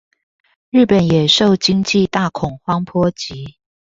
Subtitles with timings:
[0.71, 3.59] 日本也受經濟大恐慌波及